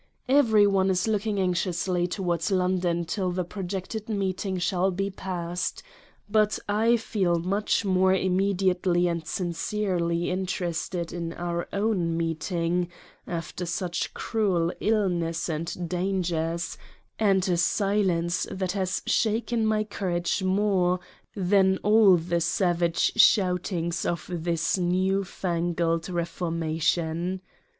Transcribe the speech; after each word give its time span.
Every 0.27 0.65
one 0.65 0.89
is 0.89 1.07
looking 1.07 1.39
anxiously 1.39 2.07
towards 2.07 2.49
London 2.49 3.05
till 3.05 3.29
the 3.31 3.43
projected 3.43 4.09
Meeting 4.09 4.57
shall 4.57 4.89
be 4.89 5.11
past; 5.11 5.83
but 6.27 6.57
/feel 6.67 7.43
much 7.43 7.85
more 7.85 8.11
immediately 8.11 9.05
and 9.07 9.27
sincerely 9.27 10.31
interested 10.31 11.13
in 11.13 11.33
our 11.33 11.67
own 11.71 12.17
meet 12.17 12.51
ing 12.51 12.87
after 13.27 13.67
such 13.67 14.15
cruel 14.15 14.73
Illness 14.79 15.47
and 15.47 15.87
Dangers, 15.87 16.79
and 17.19 17.47
a 17.47 17.55
Silence 17.55 18.47
that 18.49 18.71
has 18.71 19.03
shaken 19.05 19.63
my 19.67 19.83
Courage 19.83 20.41
more 20.41 20.99
than 21.35 21.77
all 21.83 22.17
the 22.17 22.41
Savage 22.41 23.11
Shoutings 23.21 24.03
of 24.03 24.25
this 24.31 24.79
new 24.79 25.23
fangled 25.23 26.09
Reformation. 26.09 27.41